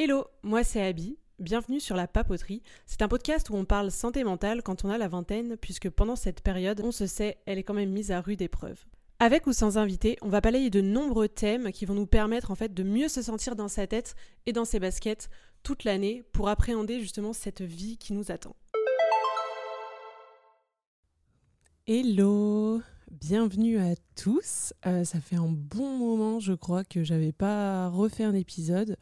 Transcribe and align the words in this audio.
Hello, 0.00 0.28
moi 0.44 0.62
c'est 0.62 0.80
Abby. 0.80 1.18
Bienvenue 1.40 1.80
sur 1.80 1.96
La 1.96 2.06
Papoterie. 2.06 2.62
C'est 2.86 3.02
un 3.02 3.08
podcast 3.08 3.50
où 3.50 3.56
on 3.56 3.64
parle 3.64 3.90
santé 3.90 4.22
mentale 4.22 4.62
quand 4.62 4.84
on 4.84 4.90
a 4.90 4.96
la 4.96 5.08
vingtaine, 5.08 5.56
puisque 5.56 5.90
pendant 5.90 6.14
cette 6.14 6.40
période, 6.40 6.80
on 6.84 6.92
se 6.92 7.08
sait, 7.08 7.38
elle 7.46 7.58
est 7.58 7.64
quand 7.64 7.74
même 7.74 7.90
mise 7.90 8.12
à 8.12 8.20
rude 8.20 8.40
épreuve. 8.40 8.78
Avec 9.18 9.48
ou 9.48 9.52
sans 9.52 9.76
invité, 9.76 10.16
on 10.22 10.28
va 10.28 10.40
balayer 10.40 10.70
de 10.70 10.80
nombreux 10.80 11.26
thèmes 11.26 11.72
qui 11.72 11.84
vont 11.84 11.94
nous 11.94 12.06
permettre 12.06 12.52
en 12.52 12.54
fait 12.54 12.72
de 12.72 12.84
mieux 12.84 13.08
se 13.08 13.22
sentir 13.22 13.56
dans 13.56 13.66
sa 13.66 13.88
tête 13.88 14.14
et 14.46 14.52
dans 14.52 14.64
ses 14.64 14.78
baskets 14.78 15.30
toute 15.64 15.82
l'année 15.82 16.22
pour 16.30 16.48
appréhender 16.48 17.00
justement 17.00 17.32
cette 17.32 17.62
vie 17.62 17.98
qui 17.98 18.12
nous 18.12 18.30
attend. 18.30 18.54
Hello, 21.88 22.80
bienvenue 23.10 23.80
à 23.80 23.96
tous. 24.14 24.74
Euh, 24.86 25.02
ça 25.02 25.20
fait 25.20 25.34
un 25.34 25.48
bon 25.48 25.98
moment, 25.98 26.38
je 26.38 26.52
crois, 26.52 26.84
que 26.84 27.02
j'avais 27.02 27.32
pas 27.32 27.88
refait 27.88 28.22
un 28.22 28.34
épisode. 28.34 28.96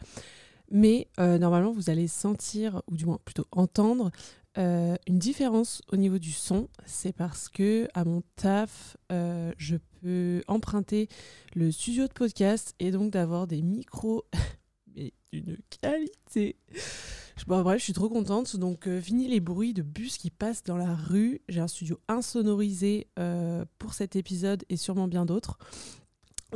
Mais 0.70 1.08
euh, 1.20 1.38
normalement, 1.38 1.72
vous 1.72 1.90
allez 1.90 2.08
sentir, 2.08 2.82
ou 2.90 2.96
du 2.96 3.06
moins 3.06 3.18
plutôt 3.24 3.46
entendre, 3.52 4.10
euh, 4.58 4.96
une 5.06 5.18
différence 5.18 5.82
au 5.92 5.96
niveau 5.96 6.18
du 6.18 6.32
son. 6.32 6.68
C'est 6.86 7.12
parce 7.12 7.48
que 7.48 7.88
à 7.94 8.04
mon 8.04 8.22
taf, 8.36 8.96
euh, 9.12 9.52
je 9.58 9.76
peux 10.00 10.42
emprunter 10.48 11.08
le 11.54 11.70
studio 11.70 12.06
de 12.06 12.12
podcast 12.12 12.74
et 12.78 12.90
donc 12.90 13.12
d'avoir 13.12 13.46
des 13.46 13.62
micros 13.62 14.24
d'une 15.32 15.58
qualité. 15.80 16.56
Bon, 17.46 17.70
je 17.74 17.78
suis 17.78 17.92
trop 17.92 18.08
contente. 18.08 18.56
Donc, 18.56 18.88
fini 19.00 19.28
les 19.28 19.40
bruits 19.40 19.74
de 19.74 19.82
bus 19.82 20.16
qui 20.16 20.30
passent 20.30 20.64
dans 20.64 20.78
la 20.78 20.94
rue. 20.94 21.42
J'ai 21.48 21.60
un 21.60 21.68
studio 21.68 22.00
insonorisé 22.08 23.08
pour 23.78 23.92
cet 23.92 24.16
épisode 24.16 24.64
et 24.70 24.76
sûrement 24.76 25.06
bien 25.06 25.26
d'autres. 25.26 25.58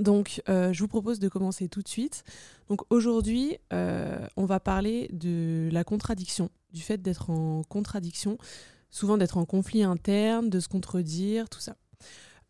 Donc, 0.00 0.42
euh, 0.48 0.72
je 0.72 0.80
vous 0.80 0.88
propose 0.88 1.18
de 1.18 1.28
commencer 1.28 1.68
tout 1.68 1.82
de 1.82 1.88
suite. 1.88 2.24
Donc, 2.68 2.80
aujourd'hui, 2.90 3.58
euh, 3.72 4.18
on 4.36 4.46
va 4.46 4.58
parler 4.58 5.08
de 5.12 5.68
la 5.72 5.84
contradiction, 5.84 6.50
du 6.72 6.80
fait 6.80 7.02
d'être 7.02 7.30
en 7.30 7.62
contradiction, 7.64 8.38
souvent 8.90 9.18
d'être 9.18 9.36
en 9.36 9.44
conflit 9.44 9.82
interne, 9.82 10.48
de 10.48 10.58
se 10.58 10.68
contredire, 10.68 11.48
tout 11.48 11.60
ça. 11.60 11.76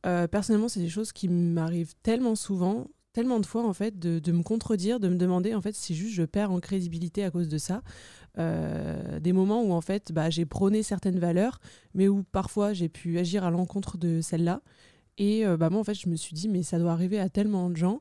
Euh, 0.07 0.29
personnellement, 0.29 0.69
c'est 0.69 0.81
des 0.81 0.89
choses 0.89 1.13
qui 1.13 1.29
m'arrivent 1.29 1.95
tellement 2.03 2.37
souvent, 2.37 2.87
tellement 3.13 3.41
de 3.41 3.47
fois 3.47 3.67
en 3.67 3.73
fait, 3.75 3.99
de, 3.99 4.33
me 4.33 4.43
contredire, 4.43 5.01
de 5.01 5.09
me 5.09 5.17
demander 5.17 5.55
en 5.55 5.61
fait 5.61 5.75
si 5.75 5.95
juste 5.95 6.15
je 6.15 6.23
perds 6.23 6.53
en 6.53 6.61
crédibilité 6.61 7.25
à 7.25 7.31
cause 7.31 7.49
de 7.49 7.59
ça. 7.59 7.83
des 8.39 9.33
moments 9.33 9.63
où 9.63 9.73
en 9.73 9.81
fait, 9.81 10.13
bah, 10.13 10.31
j'ai 10.31 10.47
prôné 10.47 10.83
certaines 10.83 11.19
valeurs, 11.19 11.61
mais 11.93 12.09
où 12.09 12.23
parfois 12.23 12.73
j'ai 12.73 12.89
pu 12.89 13.19
agir 13.19 13.45
à 13.45 13.51
l'encontre 13.51 13.99
de 13.99 14.21
celles-là. 14.23 14.63
Et 15.21 15.47
euh, 15.47 15.59
bah, 15.59 15.69
moi, 15.69 15.81
en 15.81 15.85
fait, 15.85 15.95
je 15.95 16.09
me 16.09 16.17
suis 16.17 16.35
dit, 16.35 16.49
mais 16.49 16.63
ça 16.63 16.79
doit 16.79 16.93
arriver 16.93 17.21
à 17.21 17.29
tellement 17.29 17.69
de 17.69 17.77
gens. 17.77 18.01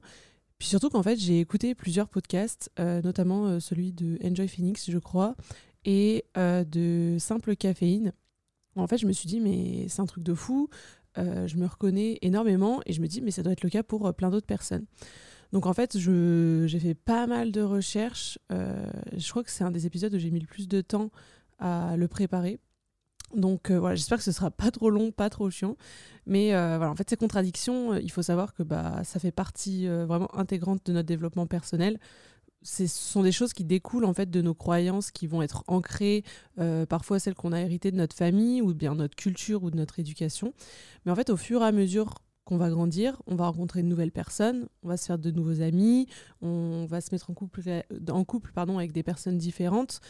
Puis 0.57 0.69
surtout 0.69 0.89
qu'en 0.89 1.03
fait, 1.03 1.17
j'ai 1.17 1.41
écouté 1.41 1.75
plusieurs 1.75 2.07
podcasts, 2.07 2.71
euh, 2.79 3.01
notamment 3.01 3.45
euh, 3.45 3.59
celui 3.59 3.91
de 3.91 4.17
Enjoy 4.23 4.47
Phoenix, 4.47 4.89
je 4.89 4.97
crois, 4.97 5.35
et 5.83 6.25
de 6.35 7.17
Simple 7.19 7.57
Caféine. 7.57 8.13
En 8.75 8.87
fait, 8.87 8.97
je 8.97 9.05
me 9.05 9.11
suis 9.11 9.27
dit, 9.27 9.41
mais 9.41 9.87
c'est 9.89 10.01
un 10.01 10.05
truc 10.05 10.23
de 10.23 10.33
fou. 10.33 10.69
je 11.17 11.55
me 11.57 11.65
reconnais 11.65 12.19
énormément 12.21 12.81
et 12.85 12.93
je 12.93 13.01
me 13.01 13.07
dis, 13.07 13.21
mais 13.21 13.31
ça 13.31 13.43
doit 13.43 13.51
être 13.53 13.63
le 13.63 13.69
cas 13.69 13.83
pour 13.83 14.13
plein 14.13 14.29
d'autres 14.29 14.47
personnes. 14.47 14.85
Donc 15.51 15.65
en 15.65 15.73
fait, 15.73 15.97
j'ai 15.97 16.79
fait 16.79 16.95
pas 16.95 17.27
mal 17.27 17.51
de 17.51 17.61
recherches. 17.61 18.39
je 18.49 19.29
crois 19.29 19.43
que 19.43 19.51
c'est 19.51 19.63
un 19.63 19.71
des 19.71 19.85
épisodes 19.85 20.13
où 20.13 20.19
j'ai 20.19 20.31
mis 20.31 20.39
le 20.39 20.47
plus 20.47 20.67
de 20.67 20.81
temps 20.81 21.11
à 21.59 21.95
le 21.97 22.07
préparer 22.07 22.59
donc 23.35 23.69
euh, 23.69 23.79
voilà, 23.79 23.95
j'espère 23.95 24.17
que 24.17 24.23
ce 24.23 24.31
sera 24.31 24.51
pas 24.51 24.71
trop 24.71 24.89
long, 24.89 25.11
pas 25.11 25.29
trop 25.29 25.49
chiant. 25.49 25.75
Mais 26.25 26.53
euh, 26.53 26.77
voilà, 26.77 26.91
en 26.91 26.95
fait, 26.95 27.09
ces 27.09 27.17
contradictions, 27.17 27.93
euh, 27.93 28.01
il 28.01 28.11
faut 28.11 28.21
savoir 28.21 28.53
que 28.53 28.63
bah, 28.63 29.03
ça 29.03 29.19
fait 29.19 29.31
partie 29.31 29.87
vraiment 29.87 30.33
intégrante 30.35 30.85
de 30.85 30.93
notre 30.93 31.07
développement 31.07 31.47
personnel. 31.47 31.99
Ce 32.61 32.87
sont 32.87 33.23
des 33.23 33.31
choses 33.31 33.53
qui 33.53 33.63
découlent 33.63 34.03
en 34.03 34.13
fait 34.13 34.29
de 34.29 34.41
nos 34.41 34.53
croyances 34.53 35.11
qui 35.11 35.27
vont 35.27 35.41
être 35.41 35.63
ancrées, 35.67 36.25
parfois 36.89 37.17
celles 37.17 37.35
qu'on 37.35 37.53
a 37.53 37.61
héritées 37.61 37.89
de 37.89 37.95
notre 37.95 38.15
famille 38.15 38.61
ou 38.61 38.73
bien 38.73 38.95
notre 38.95 39.15
culture 39.15 39.63
ou 39.63 39.71
de 39.71 39.77
notre 39.77 39.99
éducation. 39.99 40.53
Mais 41.05 41.11
en 41.13 41.15
fait, 41.15 41.29
au 41.29 41.37
fur 41.37 41.61
et 41.61 41.65
à 41.65 41.71
mesure 41.71 42.15
qu'on 42.43 42.57
va 42.57 42.69
grandir, 42.69 43.21
on 43.27 43.35
va 43.35 43.47
rencontrer 43.47 43.81
de 43.81 43.87
nouvelles 43.87 44.11
personnes, 44.11 44.67
on 44.83 44.89
va 44.89 44.97
se 44.97 45.05
faire 45.05 45.19
de 45.19 45.31
nouveaux 45.31 45.61
amis, 45.61 46.07
on 46.41 46.85
va 46.85 46.99
se 46.99 47.13
mettre 47.13 47.29
en 47.29 47.33
couple, 47.33 47.61
en 48.09 48.23
couple 48.25 48.51
pardon, 48.53 48.77
avec 48.77 48.91
des 48.91 49.03
personnes 49.03 49.37
différentes. 49.37 50.01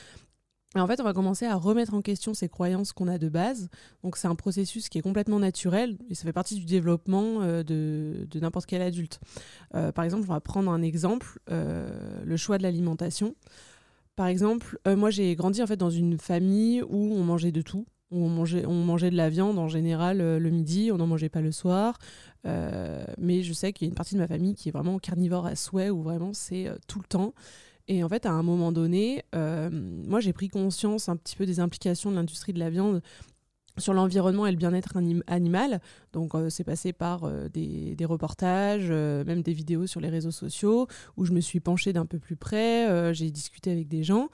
En 0.75 0.85
fait, 0.85 1.01
on 1.01 1.03
va 1.03 1.13
commencer 1.13 1.45
à 1.45 1.55
remettre 1.55 1.95
en 1.95 2.01
question 2.01 2.35
ces 2.35 2.47
croyances 2.47 2.93
qu'on 2.93 3.07
a 3.07 3.17
de 3.17 3.27
base. 3.27 3.69
Donc, 4.03 4.17
c'est 4.17 4.27
un 4.27 4.35
processus 4.35 4.87
qui 4.87 4.99
est 4.99 5.01
complètement 5.01 5.39
naturel 5.39 5.97
et 6.09 6.15
ça 6.15 6.23
fait 6.23 6.33
partie 6.33 6.55
du 6.55 6.65
développement 6.65 7.41
euh, 7.41 7.63
de, 7.63 8.27
n'importe 8.39 8.67
quel 8.67 8.83
adulte. 8.83 9.19
Euh, 9.73 9.91
par 9.91 10.05
exemple, 10.05 10.25
on 10.27 10.33
va 10.33 10.39
prendre 10.41 10.71
un 10.71 10.83
exemple, 10.83 11.39
euh, 11.49 11.89
le 12.23 12.37
choix 12.37 12.59
de 12.59 12.63
l'alimentation. 12.63 13.35
Par 14.15 14.27
exemple, 14.27 14.77
moi, 14.85 15.09
j'ai 15.09 15.33
grandi 15.35 15.63
en 15.63 15.67
fait 15.67 15.77
dans 15.77 15.89
une 15.89 16.17
famille 16.17 16.83
où 16.83 17.15
on 17.15 17.23
mangeait 17.23 17.53
de 17.53 17.61
tout. 17.61 17.85
Où 18.11 18.25
on 18.25 18.29
mangeait, 18.29 18.65
on 18.65 18.83
mangeait 18.83 19.11
de 19.11 19.15
la 19.15 19.29
viande 19.29 19.57
en 19.57 19.69
général 19.69 20.17
le 20.17 20.49
midi, 20.49 20.91
on 20.91 20.97
n'en 20.97 21.07
mangeait 21.07 21.29
pas 21.29 21.41
le 21.41 21.53
soir. 21.53 21.99
mais 22.43 23.43
je 23.43 23.53
sais 23.53 23.71
qu'il 23.71 23.87
y 23.87 23.89
a 23.89 23.91
une 23.91 23.95
partie 23.95 24.15
de 24.15 24.19
ma 24.19 24.27
famille 24.27 24.55
qui 24.55 24.67
est 24.67 24.71
vraiment 24.73 24.99
carnivore 24.99 25.45
à 25.45 25.55
souhait, 25.55 25.89
où 25.89 26.01
vraiment 26.01 26.33
c'est 26.33 26.69
tout 26.85 26.99
le 26.99 27.05
temps. 27.05 27.33
Et 27.89 28.03
en 28.03 28.07
fait, 28.07 28.27
à 28.27 28.31
un 28.31 28.43
moment 28.43 28.71
donné, 28.71 29.23
euh, 29.33 29.69
moi, 29.71 30.19
j'ai 30.19 30.31
pris 30.31 30.47
conscience 30.47 31.09
un 31.09 31.17
petit 31.17 31.35
peu 31.35 31.47
des 31.47 31.59
implications 31.59 32.11
de 32.11 32.15
l'industrie 32.15 32.53
de 32.53 32.59
la 32.59 32.69
viande 32.69 33.01
sur 33.79 33.93
l'environnement 33.93 34.45
et 34.45 34.51
le 34.51 34.57
bien-être 34.57 34.95
animal. 35.25 35.81
Donc, 36.13 36.35
euh, 36.35 36.49
c'est 36.51 36.63
passé 36.63 36.93
par 36.93 37.23
euh, 37.23 37.49
des, 37.49 38.05
reportages, 38.05 38.91
même 38.91 39.41
des 39.41 39.53
vidéos 39.53 39.87
sur 39.87 40.01
les 40.01 40.09
réseaux 40.09 40.29
sociaux, 40.29 40.87
où 41.17 41.25
je 41.25 41.31
me 41.31 41.41
suis 41.41 41.59
penchée 41.59 41.91
d'un 41.91 42.05
peu 42.05 42.19
plus 42.19 42.35
près, 42.35 43.11
j'ai 43.15 43.31
discuté 43.31 43.71
avec 43.71 43.87
des 43.87 44.03
gens. 44.03 44.29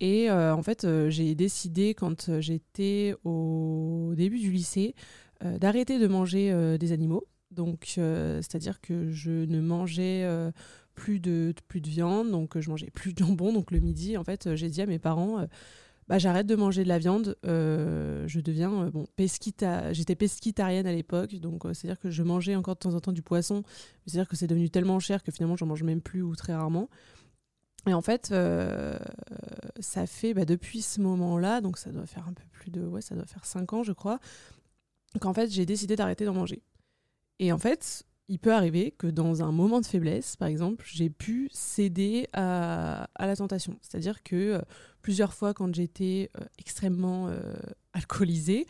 Et 0.00 0.30
en 0.30 0.62
fait, 0.62 0.86
j'ai 1.08 1.34
décidé, 1.34 1.94
quand 1.94 2.40
j'étais 2.40 3.14
au 3.24 4.12
début 4.16 4.38
du 4.38 4.50
lycée, 4.50 4.94
d'arrêter 5.42 5.98
de 5.98 6.06
manger 6.06 6.76
des 6.78 6.92
animaux. 6.92 7.24
Donc, 7.50 7.92
c'est-à-dire 7.94 8.80
que 8.80 9.10
je 9.10 9.30
ne 9.30 9.60
mangeais 9.60 10.52
plus 10.96 11.20
de, 11.20 11.54
plus 11.68 11.80
de 11.80 11.88
viande, 11.88 12.32
donc 12.32 12.56
euh, 12.56 12.60
je 12.60 12.68
mangeais 12.70 12.90
plus 12.90 13.12
de 13.12 13.18
jambon. 13.24 13.52
Donc 13.52 13.70
le 13.70 13.78
midi, 13.78 14.16
en 14.16 14.24
fait, 14.24 14.48
euh, 14.48 14.56
j'ai 14.56 14.68
dit 14.68 14.82
à 14.82 14.86
mes 14.86 14.98
parents, 14.98 15.38
euh, 15.38 15.46
bah, 16.08 16.18
j'arrête 16.18 16.46
de 16.46 16.56
manger 16.56 16.82
de 16.82 16.88
la 16.88 16.98
viande, 16.98 17.36
je 17.44 18.40
deviens 18.40 18.86
bon 18.90 19.06
pesquita. 19.16 19.92
J'étais 19.92 20.16
pesquitarienne 20.16 20.86
à 20.86 20.92
l'époque, 20.92 21.34
donc 21.36 21.62
c'est-à-dire 21.72 21.98
que 21.98 22.10
je 22.10 22.22
mangeais 22.22 22.56
encore 22.56 22.74
de 22.74 22.80
temps 22.80 22.94
en 22.94 23.00
temps 23.00 23.12
du 23.12 23.22
poisson. 23.22 23.62
C'est-à-dire 24.06 24.28
que 24.28 24.36
c'est 24.36 24.46
devenu 24.46 24.70
tellement 24.70 25.00
cher 25.00 25.24
que 25.24 25.32
finalement 25.32 25.56
j'en 25.56 25.66
mange 25.66 25.82
même 25.82 26.00
plus 26.00 26.22
ou 26.22 26.36
très 26.36 26.54
rarement. 26.54 26.88
Et 27.88 27.94
en 27.94 28.02
fait, 28.02 28.32
ça 29.80 30.06
fait 30.06 30.32
bah, 30.32 30.44
depuis 30.44 30.80
ce 30.80 31.00
moment-là, 31.00 31.60
donc 31.60 31.76
ça 31.76 31.90
doit 31.90 32.06
faire 32.06 32.28
un 32.28 32.32
peu 32.32 32.44
plus 32.52 32.70
de, 32.70 32.82
ouais, 32.82 33.00
ça 33.00 33.16
doit 33.16 33.26
faire 33.26 33.44
5 33.44 33.72
ans, 33.72 33.82
je 33.82 33.92
crois, 33.92 34.20
qu'en 35.20 35.34
fait 35.34 35.50
j'ai 35.50 35.66
décidé 35.66 35.96
d'arrêter 35.96 36.24
d'en 36.24 36.34
manger. 36.34 36.62
Et 37.40 37.50
en 37.50 37.58
fait, 37.58 38.04
il 38.28 38.38
peut 38.38 38.52
arriver 38.52 38.90
que 38.90 39.06
dans 39.06 39.42
un 39.42 39.52
moment 39.52 39.80
de 39.80 39.86
faiblesse, 39.86 40.36
par 40.36 40.48
exemple, 40.48 40.84
j'ai 40.88 41.10
pu 41.10 41.48
céder 41.52 42.28
à, 42.32 43.08
la 43.18 43.36
tentation. 43.36 43.78
C'est-à-dire 43.82 44.22
que 44.22 44.36
euh, 44.36 44.60
plusieurs 45.02 45.32
fois, 45.32 45.54
quand 45.54 45.72
j'étais 45.74 46.30
euh, 46.40 46.44
extrêmement 46.58 47.28
euh, 47.28 47.54
alcoolisée, 47.92 48.66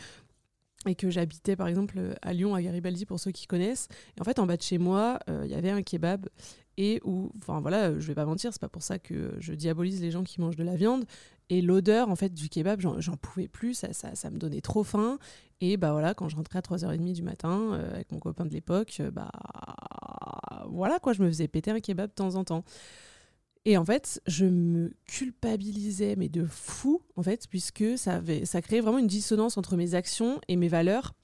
et 0.84 0.95
que 0.95 1.11
j'habitais 1.11 1.56
par 1.56 1.66
exemple 1.66 1.99
à 2.22 2.33
Lyon, 2.33 2.55
à 2.55 2.62
Garibaldi 2.62 3.06
pour 3.06 3.19
ceux 3.19 3.33
qui 3.33 3.47
connaissent. 3.49 3.89
En 4.21 4.25
fait, 4.25 4.39
en 4.39 4.47
bas 4.47 4.56
de 4.56 4.62
chez 4.62 4.78
moi, 4.78 5.19
il 5.27 5.50
y 5.50 5.55
avait 5.55 5.71
un 5.71 5.83
kebab 5.83 6.28
et 6.77 7.00
où, 7.03 7.33
enfin 7.39 7.61
voilà, 7.61 7.99
je 7.99 8.06
vais 8.06 8.15
pas 8.15 8.25
mentir, 8.25 8.53
c'est 8.53 8.61
pas 8.61 8.69
pour 8.69 8.84
ça 8.84 9.00
que 9.00 9.34
je 9.41 9.53
diabolise 9.53 10.00
les 10.00 10.12
gens 10.12 10.22
qui 10.22 10.41
mangent 10.41 10.55
de 10.55 10.62
la 10.62 10.77
viande. 10.77 11.05
Et 11.49 11.62
l'odeur 11.62 12.09
en 12.09 12.17
fait 12.17 12.34
du 12.34 12.49
kebab, 12.49 12.81
j'en 12.81 13.17
pouvais 13.17 13.47
plus, 13.49 13.75
ça, 13.75 13.93
ça, 13.93 14.31
me 14.31 14.39
donnait 14.39 14.61
trop 14.61 14.83
faim. 14.83 15.19
Et 15.61 15.77
bah 15.77 15.93
voilà, 15.93 16.12
quand 16.12 16.29
je 16.29 16.37
rentrais 16.37 16.59
à 16.59 16.62
3h30 16.62 17.12
du 17.12 17.23
matin 17.23 17.73
euh, 17.73 17.95
avec 17.95 18.11
mon 18.12 18.19
copain 18.19 18.45
de 18.45 18.53
l'époque, 18.53 18.97
euh, 19.01 19.10
bah 19.10 19.31
voilà 20.69 20.98
quoi, 20.98 21.13
je 21.13 21.22
me 21.22 21.28
faisais 21.28 21.48
péter 21.48 21.71
un 21.71 21.81
kebab 21.81 22.10
de 22.10 22.15
temps 22.15 22.34
en 22.34 22.45
temps. 22.45 22.65
Et 23.65 23.77
en 23.77 23.84
fait, 23.84 24.22
je 24.28 24.47
me 24.47 24.95
culpabilisais, 25.09 26.15
mais 26.16 26.28
de 26.28 26.45
fou, 26.45 27.03
en 27.16 27.22
fait, 27.25 27.48
puisque 27.48 27.98
ça, 27.98 28.15
avait, 28.15 28.45
ça 28.45 28.63
créait 28.63 28.81
vraiment 28.81 28.98
une 28.98 29.09
dissonance 29.09 29.57
entre 29.57 29.77
mes 29.77 29.95
actions 29.95 30.41
et 30.47 30.54
mes 30.54 30.69
valeurs. 30.69 31.15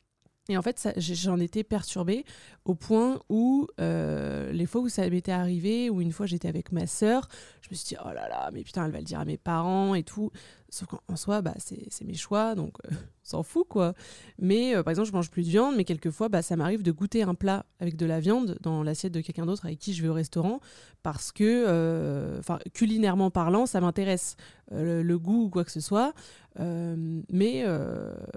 Et 0.49 0.57
en 0.57 0.63
fait, 0.63 0.89
j'en 0.97 1.39
étais 1.39 1.63
perturbée 1.63 2.25
au 2.65 2.75
point 2.75 3.21
où 3.29 3.69
euh, 3.81 4.51
les 4.53 4.67
fois 4.67 4.81
où 4.81 4.89
ça 4.89 5.09
m'était 5.09 5.31
arrivé, 5.33 5.89
où 5.89 6.01
une 6.01 6.11
fois 6.11 6.27
j'étais 6.27 6.49
avec 6.49 6.73
ma 6.73 6.87
sœur, 6.89 7.29
je 7.61 7.69
me 7.71 7.77
suis 7.77 7.87
dit, 7.87 7.97
oh 8.05 8.09
là 8.13 8.29
là, 8.29 8.51
mais 8.53 8.65
putain, 8.65 8.85
elle 8.87 8.91
va 8.91 8.99
le 8.99 9.05
dire 9.05 9.21
à 9.21 9.25
mes 9.25 9.39
parents 9.39 9.95
et 9.95 10.03
tout. 10.03 10.33
Sauf 10.73 10.89
qu'en 10.89 11.17
soi, 11.17 11.43
bah, 11.43 11.53
c'est 11.59 12.05
mes 12.07 12.15
choix, 12.15 12.55
donc 12.55 12.79
euh, 12.87 12.95
on 12.95 13.29
s'en 13.29 13.43
fout, 13.43 13.67
quoi. 13.69 13.93
Mais 14.39 14.75
euh, 14.75 14.83
par 14.83 14.91
exemple, 14.93 15.07
je 15.07 15.13
mange 15.13 15.31
plus 15.31 15.43
de 15.43 15.51
viande, 15.51 15.77
mais 15.77 15.85
quelquefois, 15.85 16.31
bah, 16.31 16.41
ça 16.41 16.57
m'arrive 16.57 16.83
de 16.83 16.91
goûter 16.91 17.23
un 17.23 17.35
plat 17.35 17.67
avec 17.79 17.95
de 17.97 18.07
la 18.07 18.21
viande 18.21 18.57
dans 18.63 18.83
l'assiette 18.83 19.13
de 19.13 19.21
quelqu'un 19.21 19.45
d'autre 19.45 19.67
avec 19.67 19.79
qui 19.79 19.93
je 19.93 20.01
vais 20.01 20.09
au 20.09 20.15
restaurant, 20.15 20.61
parce 21.03 21.31
que, 21.31 21.45
euh, 21.45 22.39
enfin, 22.39 22.59
culinairement 22.73 23.31
parlant, 23.31 23.67
ça 23.67 23.83
m'intéresse, 23.83 24.37
le, 24.71 25.17
goût 25.19 25.45
ou 25.45 25.51
quoi 25.51 25.63
que 25.63 25.71
ce 25.71 25.81
soit. 25.81 26.15
mais 26.59 27.67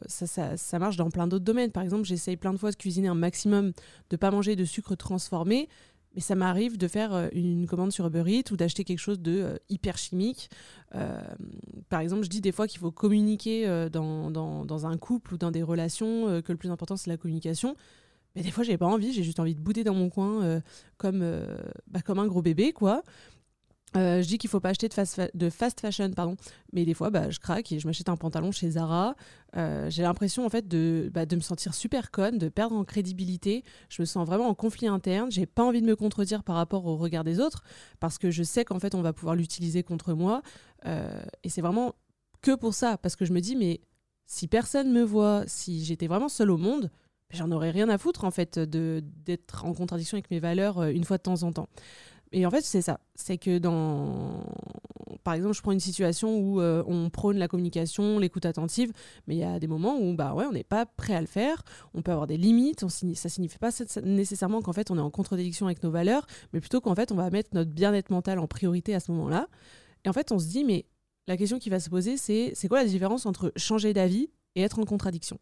ça, 0.07 0.79
marche 0.79 0.97
dans 0.97 1.09
plein 1.09 1.27
d'autres 1.27 1.45
domaines. 1.45 1.71
Par 1.71 1.83
exemple, 1.83 2.03
j'essaye 2.03 2.35
plein 2.35 2.51
de 2.51 2.57
fois 2.57 2.71
de 2.71 2.75
cuisiner 2.75 3.07
un 3.07 3.15
maximum, 3.15 3.71
de 4.09 4.17
pas 4.17 4.29
manger 4.29 4.57
de 4.57 4.65
sucre 4.65 4.95
transformé 4.95 5.69
mais 6.15 6.21
ça 6.21 6.35
m'arrive 6.35 6.77
de 6.77 6.87
faire 6.87 7.29
une 7.33 7.67
commande 7.67 7.91
sur 7.91 8.07
Uber 8.07 8.23
Eats 8.25 8.49
ou 8.51 8.55
d'acheter 8.55 8.85
quelque 8.85 8.99
chose 8.99 9.19
de 9.19 9.59
hyper 9.67 9.97
chimique. 9.97 10.49
Par 11.89 11.99
exemple, 11.99 12.23
je 12.23 12.29
dis 12.29 12.41
des 12.41 12.51
fois 12.51 12.67
qu'il 12.67 12.79
faut 12.79 12.91
communiquer 12.91 13.89
dans, 13.91 14.31
dans, 14.31 14.85
un 14.85 14.97
couple 14.97 15.35
ou 15.35 15.37
dans 15.37 15.51
des 15.51 15.63
relations, 15.63 16.41
que 16.41 16.51
le 16.51 16.57
plus 16.57 16.71
important 16.71 16.97
c'est 16.97 17.09
la 17.09 17.17
communication. 17.17 17.75
Mais 18.35 18.41
des 18.41 18.51
fois, 18.51 18.63
j'ai 18.65 18.77
pas 18.77 18.85
envie, 18.85 19.13
j'ai 19.13 19.23
juste 19.23 19.39
envie 19.39 19.55
de 19.55 19.61
bouder 19.61 19.83
dans 19.85 19.93
mon 19.93 20.09
coin 20.09 20.61
comme, 20.97 21.23
bah, 21.87 22.01
comme 22.01 22.19
un 22.19 22.27
gros 22.27 22.41
bébé, 22.41 22.73
quoi. 22.73 23.03
Euh, 23.95 24.21
je 24.21 24.27
dis 24.27 24.37
qu'il 24.37 24.49
faut 24.49 24.59
pas 24.59 24.69
acheter 24.69 24.89
de 24.89 25.49
fast, 25.49 25.79
fashion, 25.79 26.11
pardon, 26.11 26.35
mais 26.73 26.85
des 26.85 26.93
fois, 26.93 27.09
bah, 27.09 27.29
je 27.29 27.39
craque 27.39 27.71
et 27.71 27.79
je 27.79 27.87
m'achète 27.87 28.09
un 28.09 28.17
pantalon 28.17 28.51
chez 28.51 28.71
Zara. 28.71 29.15
Euh, 29.55 29.89
j'ai 29.89 30.03
l'impression 30.03 30.45
en 30.45 30.49
fait 30.49 30.67
de, 30.67 31.09
bah, 31.13 31.25
de 31.25 31.35
me 31.35 31.41
sentir 31.41 31.73
super 31.73 32.11
conne, 32.11 32.37
de 32.37 32.49
perdre 32.49 32.75
en 32.75 32.83
crédibilité. 32.83 33.63
Je 33.89 34.01
me 34.01 34.05
sens 34.05 34.25
vraiment 34.27 34.49
en 34.49 34.53
conflit 34.53 34.87
interne. 34.87 35.31
J'ai 35.31 35.45
pas 35.45 35.63
envie 35.63 35.81
de 35.81 35.87
me 35.87 35.95
contredire 35.95 36.43
par 36.43 36.55
rapport 36.55 36.85
au 36.85 36.97
regard 36.97 37.23
des 37.23 37.39
autres 37.39 37.63
parce 37.99 38.17
que 38.17 38.31
je 38.31 38.43
sais 38.43 38.65
qu'en 38.65 38.79
fait 38.79 38.95
on 38.95 39.01
va 39.01 39.13
pouvoir 39.13 39.35
l'utiliser 39.35 39.83
contre 39.83 40.13
moi. 40.13 40.41
Euh, 40.85 41.23
et 41.43 41.49
c'est 41.49 41.61
vraiment 41.61 41.95
que 42.41 42.55
pour 42.55 42.73
ça, 42.73 42.97
parce 42.97 43.15
que 43.15 43.25
je 43.25 43.33
me 43.33 43.39
dis 43.39 43.55
mais 43.55 43.79
si 44.25 44.47
personne 44.47 44.91
me 44.91 45.03
voit, 45.03 45.43
si 45.47 45.85
j'étais 45.85 46.07
vraiment 46.07 46.29
seule 46.29 46.51
au 46.51 46.57
monde, 46.57 46.91
j'en 47.31 47.49
aurais 47.51 47.71
rien 47.71 47.87
à 47.89 47.97
foutre 47.97 48.25
en 48.25 48.31
fait 48.31 48.59
d'être 48.59 49.65
en 49.65 49.73
contradiction 49.73 50.15
avec 50.15 50.29
mes 50.31 50.39
valeurs 50.39 50.83
une 50.83 51.05
fois 51.05 51.17
de 51.17 51.23
temps 51.23 51.43
en 51.43 51.53
temps. 51.53 51.69
Et 52.35 52.45
en 52.45 52.51
fait, 52.51 52.65
c'est 52.65 52.81
ça. 52.81 52.99
C'est 53.15 53.37
que 53.37 53.57
dans. 53.59 54.43
Par 55.23 55.33
exemple, 55.35 55.55
je 55.55 55.61
prends 55.61 55.71
une 55.71 55.79
situation 55.79 56.37
où 56.37 56.59
euh, 56.59 56.83
on 56.85 57.09
prône 57.09 57.37
la 57.37 57.47
communication, 57.47 58.19
l'écoute 58.19 58.45
attentive, 58.45 58.91
mais 59.25 59.35
il 59.35 59.39
y 59.39 59.43
a 59.43 59.57
des 59.57 59.67
moments 59.67 59.97
où 59.97 60.13
bah 60.13 60.33
ouais, 60.33 60.45
on 60.45 60.51
n'est 60.51 60.65
pas 60.65 60.85
prêt 60.85 61.15
à 61.15 61.21
le 61.21 61.27
faire. 61.27 61.63
On 61.93 62.01
peut 62.01 62.11
avoir 62.11 62.27
des 62.27 62.35
limites. 62.35 62.83
On 62.83 62.89
Ça 62.89 63.29
signifie 63.29 63.57
pas 63.57 63.69
nécessairement 64.03 64.61
qu'en 64.61 64.73
fait 64.73 64.91
on 64.91 64.97
est 64.97 65.01
en 65.01 65.09
contradiction 65.09 65.65
avec 65.65 65.81
nos 65.81 65.91
valeurs, 65.91 66.27
mais 66.51 66.59
plutôt 66.59 66.81
qu'en 66.81 66.93
fait 66.93 67.13
on 67.13 67.15
va 67.15 67.29
mettre 67.29 67.51
notre 67.53 67.71
bien-être 67.71 68.09
mental 68.09 68.37
en 68.37 68.47
priorité 68.47 68.93
à 68.93 68.99
ce 68.99 69.13
moment-là. 69.13 69.47
Et 70.03 70.09
en 70.09 70.13
fait, 70.13 70.33
on 70.33 70.37
se 70.37 70.47
dit, 70.47 70.65
mais 70.65 70.85
la 71.27 71.37
question 71.37 71.57
qui 71.57 71.69
va 71.69 71.79
se 71.79 71.89
poser, 71.89 72.17
c'est 72.17 72.51
c'est 72.53 72.67
quoi 72.67 72.83
la 72.83 72.89
différence 72.89 73.25
entre 73.25 73.53
changer 73.55 73.93
d'avis 73.93 74.29
et 74.55 74.61
être 74.61 74.77
en 74.77 74.83
contradiction? 74.83 75.39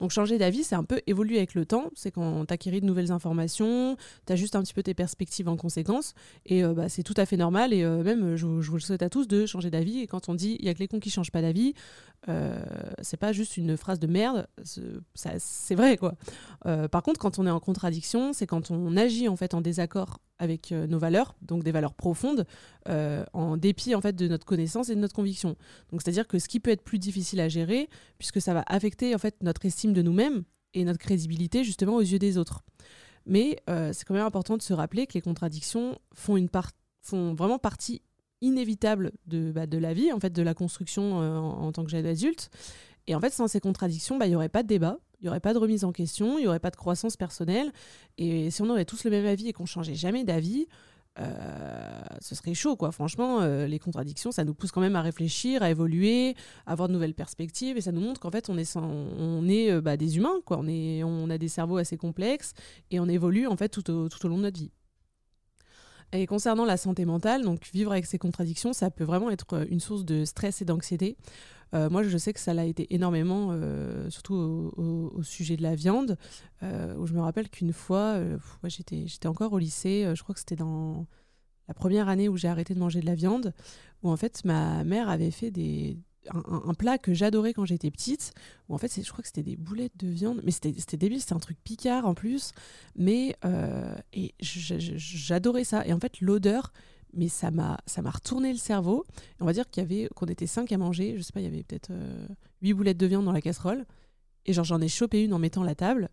Donc 0.00 0.10
changer 0.10 0.38
d'avis, 0.38 0.64
c'est 0.64 0.74
un 0.74 0.84
peu 0.84 1.00
évoluer 1.06 1.36
avec 1.36 1.54
le 1.54 1.66
temps. 1.66 1.90
C'est 1.94 2.10
quand 2.10 2.46
tu 2.46 2.80
de 2.80 2.86
nouvelles 2.86 3.12
informations, 3.12 3.96
tu 4.26 4.32
ajustes 4.32 4.56
un 4.56 4.62
petit 4.62 4.74
peu 4.74 4.82
tes 4.82 4.94
perspectives 4.94 5.48
en 5.48 5.56
conséquence. 5.56 6.14
Et 6.46 6.64
euh, 6.64 6.74
bah, 6.74 6.88
c'est 6.88 7.02
tout 7.02 7.14
à 7.16 7.26
fait 7.26 7.36
normal. 7.36 7.72
Et 7.72 7.82
euh, 7.82 8.02
même, 8.02 8.36
je, 8.36 8.46
vous 8.46 8.74
le 8.74 8.80
souhaite 8.80 9.02
à 9.02 9.10
tous 9.10 9.28
de 9.28 9.46
changer 9.46 9.70
d'avis. 9.70 10.00
Et 10.00 10.06
quand 10.06 10.28
on 10.28 10.34
dit 10.34 10.56
il 10.60 10.66
y 10.66 10.68
a 10.68 10.74
que 10.74 10.78
les 10.78 10.88
cons 10.88 11.00
qui 11.00 11.10
changent 11.10 11.30
pas 11.30 11.42
d'avis, 11.42 11.74
euh, 12.28 12.62
c'est 13.00 13.16
pas 13.16 13.32
juste 13.32 13.56
une 13.56 13.76
phrase 13.76 13.98
de 13.98 14.06
merde. 14.06 14.46
C'est 14.64 15.74
vrai, 15.74 15.96
quoi. 15.96 16.14
par 16.64 17.02
contre, 17.02 17.18
quand 17.18 17.38
on 17.38 17.46
est 17.46 17.50
en 17.50 17.60
contradiction, 17.60 18.32
c'est 18.32 18.46
quand 18.46 18.70
on 18.70 18.96
agit 18.96 19.28
en 19.28 19.36
fait 19.36 19.54
en 19.54 19.60
désaccord 19.60 20.18
avec 20.42 20.72
nos 20.72 20.98
valeurs, 20.98 21.36
donc 21.42 21.62
des 21.62 21.72
valeurs 21.72 21.94
profondes, 21.94 22.46
en 22.86 23.56
dépit 23.56 23.94
en 23.94 24.00
fait 24.00 24.16
de 24.16 24.28
notre 24.28 24.44
connaissance 24.44 24.88
et 24.88 24.94
de 24.94 25.00
notre 25.00 25.14
conviction. 25.14 25.56
Donc 25.90 26.02
c'est-à-dire 26.02 26.26
que 26.26 26.38
ce 26.38 26.48
qui 26.48 26.60
peut 26.60 26.70
être 26.70 26.82
plus 26.82 26.98
difficile 26.98 27.40
à 27.40 27.48
gérer, 27.48 27.88
puisque 28.18 28.40
ça 28.40 28.52
va 28.52 28.64
affecter 28.66 29.14
en 29.14 29.18
fait 29.18 29.36
notre 29.42 29.64
estime 29.64 29.92
de 29.92 30.02
nous-mêmes 30.02 30.42
et 30.74 30.84
notre 30.84 30.98
crédibilité 30.98 31.64
justement 31.64 31.96
aux 31.96 32.00
yeux 32.00 32.18
des 32.18 32.38
autres. 32.38 32.62
Mais 33.26 33.58
euh, 33.70 33.92
c'est 33.92 34.04
quand 34.04 34.14
même 34.14 34.26
important 34.26 34.56
de 34.56 34.62
se 34.62 34.72
rappeler 34.72 35.06
que 35.06 35.14
les 35.14 35.20
contradictions 35.20 35.98
font, 36.14 36.36
une 36.36 36.48
part, 36.48 36.70
font 37.02 37.34
vraiment 37.34 37.58
partie 37.58 38.02
inévitable 38.40 39.12
de, 39.26 39.52
bah, 39.52 39.66
la 39.70 39.94
vie, 39.94 40.12
en 40.12 40.18
fait, 40.18 40.32
de 40.32 40.42
la 40.42 40.54
construction 40.54 41.20
euh, 41.20 41.36
en, 41.36 41.70
tant 41.72 41.84
que 41.84 41.90
jeune 41.90 42.06
adulte. 42.06 42.50
Et 43.06 43.14
en 43.14 43.20
fait, 43.20 43.30
sans 43.30 43.46
ces 43.46 43.60
contradictions, 43.60 44.18
bah, 44.18 44.26
il 44.26 44.30
n'y 44.30 44.36
aurait 44.36 44.48
pas 44.48 44.62
de 44.62 44.68
débat, 44.68 44.98
il 45.22 45.26
n'y 45.26 45.28
aurait 45.28 45.40
pas 45.40 45.54
de 45.54 45.58
remise 45.58 45.84
en 45.84 45.92
question, 45.92 46.36
il 46.38 46.42
n'y 46.42 46.48
aurait 46.48 46.58
pas 46.58 46.70
de 46.70 46.76
croissance 46.76 47.16
personnelle. 47.16 47.72
Et 48.18 48.50
si 48.50 48.60
on 48.60 48.68
aurait 48.68 48.84
tous 48.84 49.04
le 49.04 49.10
même 49.10 49.24
avis 49.24 49.48
et 49.48 49.52
qu'on 49.52 49.66
changeait 49.66 49.94
jamais 49.94 50.24
d'avis, 50.24 50.66
euh, 51.18 52.02
ce 52.20 52.34
serait 52.34 52.54
chaud, 52.54 52.74
quoi. 52.74 52.90
Franchement, 52.90 53.40
euh, 53.40 53.66
les 53.66 53.78
contradictions, 53.78 54.32
ça 54.32 54.44
nous 54.44 54.54
pousse 54.54 54.72
quand 54.72 54.80
même 54.80 54.96
à 54.96 55.02
réfléchir, 55.02 55.62
à 55.62 55.70
évoluer, 55.70 56.34
à 56.66 56.72
avoir 56.72 56.88
de 56.88 56.94
nouvelles 56.94 57.14
perspectives, 57.14 57.76
et 57.76 57.80
ça 57.80 57.92
nous 57.92 58.00
montre 58.00 58.20
qu'en 58.20 58.30
fait, 58.30 58.48
on 58.48 58.58
est, 58.58 58.76
on 58.76 59.46
est 59.48 59.70
euh, 59.70 59.80
bah, 59.80 59.96
des 59.96 60.16
humains, 60.16 60.40
quoi. 60.44 60.58
On, 60.60 61.30
a 61.30 61.38
des 61.38 61.48
cerveaux 61.48 61.76
assez 61.76 61.96
complexes, 61.96 62.52
et 62.90 62.98
on 62.98 63.08
évolue 63.08 63.46
en 63.46 63.56
fait 63.56 63.68
tout 63.68 63.90
au, 63.90 64.08
tout 64.08 64.24
au 64.26 64.28
long 64.28 64.38
de 64.38 64.42
notre 64.42 64.58
vie. 64.58 64.72
Et 66.12 66.26
concernant 66.26 66.66
la 66.66 66.76
santé 66.76 67.06
mentale, 67.06 67.42
donc 67.42 67.70
vivre 67.72 67.92
avec 67.92 68.04
ces 68.04 68.18
contradictions, 68.18 68.74
ça 68.74 68.90
peut 68.90 69.04
vraiment 69.04 69.30
être 69.30 69.66
une 69.70 69.80
source 69.80 70.04
de 70.04 70.24
stress 70.26 70.60
et 70.60 70.66
d'anxiété. 70.66 71.16
Euh, 71.74 71.88
moi, 71.88 72.02
je 72.02 72.18
sais 72.18 72.34
que 72.34 72.40
ça 72.40 72.52
l'a 72.52 72.66
été 72.66 72.94
énormément, 72.94 73.48
euh, 73.52 74.10
surtout 74.10 74.34
au, 74.76 75.22
sujet 75.22 75.56
de 75.56 75.62
la 75.62 75.74
viande, 75.74 76.18
euh, 76.62 77.06
je 77.06 77.14
me 77.14 77.20
rappelle 77.20 77.48
qu'une 77.48 77.72
fois, 77.72 78.20
j'étais, 78.64 79.06
j'étais 79.06 79.26
encore 79.26 79.54
au 79.54 79.58
lycée, 79.58 80.12
je 80.14 80.22
crois 80.22 80.34
que 80.34 80.40
c'était 80.40 80.56
dans 80.56 81.06
la 81.68 81.74
première 81.74 82.08
année 82.08 82.28
où 82.28 82.36
j'ai 82.36 82.48
arrêté 82.48 82.74
de 82.74 82.78
manger 82.78 83.00
de 83.00 83.06
la 83.06 83.14
viande, 83.14 83.54
où 84.02 84.10
en 84.10 84.16
fait 84.16 84.44
ma 84.44 84.84
mère 84.84 85.08
avait 85.08 85.30
fait 85.30 85.50
des, 85.50 85.96
un, 86.30 86.74
plat 86.74 86.98
que 86.98 87.14
j'adorais 87.14 87.52
quand 87.52 87.64
j'étais 87.64 87.90
petite, 87.90 88.32
où 88.68 88.74
en 88.74 88.78
fait 88.78 89.02
je 89.02 89.10
crois 89.10 89.22
que 89.22 89.28
c'était 89.28 89.42
des 89.42 89.56
boulettes 89.56 89.96
de 89.96 90.08
viande, 90.08 90.40
mais 90.44 90.50
c'était, 90.50 90.96
débile, 90.96 91.20
c'était 91.20 91.34
un 91.34 91.40
truc 91.40 91.58
picard 91.64 92.06
en 92.06 92.14
plus, 92.14 92.52
mais 92.96 93.36
et 94.12 94.34
j'adorais 94.40 95.64
ça. 95.64 95.86
Et 95.86 95.92
en 95.92 95.98
fait 95.98 96.20
l'odeur, 96.20 96.72
mais 97.12 97.28
ça 97.28 97.50
m'a 97.50 97.78
retourné 98.10 98.52
le 98.52 98.58
cerveau. 98.58 99.04
On 99.40 99.44
va 99.46 99.52
dire 99.52 99.68
qu'il 99.68 99.82
y 99.82 99.86
avait 99.86 100.08
qu'on 100.14 100.26
était 100.26 100.46
cinq 100.46 100.72
à 100.72 100.78
manger, 100.78 101.16
je 101.16 101.22
sais 101.22 101.32
pas, 101.32 101.40
il 101.40 101.44
y 101.44 101.46
avait 101.46 101.62
peut-être 101.62 101.90
euh, 101.90 102.26
huit 102.62 102.72
boulettes 102.74 102.98
de 102.98 103.06
viande 103.06 103.24
dans 103.24 103.32
la 103.32 103.40
casserole 103.40 103.84
et 104.46 104.52
genre 104.52 104.64
j'en 104.64 104.80
ai 104.80 104.88
chopé 104.88 105.22
une 105.22 105.34
en 105.34 105.38
mettant 105.38 105.62
la 105.62 105.74
table. 105.74 106.08